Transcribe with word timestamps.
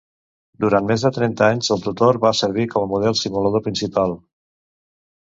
Durant 0.63 0.85
més 0.91 1.03
de 1.07 1.11
trenta 1.17 1.49
anys, 1.55 1.69
el 1.75 1.83
Tutor 1.83 2.19
va 2.23 2.31
servir 2.39 2.65
com 2.71 2.87
a 2.87 2.89
model 2.95 3.19
simulador 3.21 3.63
principal. 3.69 4.17